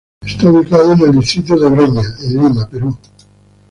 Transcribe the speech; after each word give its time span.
Está 0.25 0.49
ubicado 0.49 0.93
en 0.93 1.01
el 1.01 1.11
distrito 1.11 1.55
de 1.59 1.69
Breña, 1.69 2.01
en 2.23 2.29
Lima, 2.29 2.67
Perú. 2.67 2.97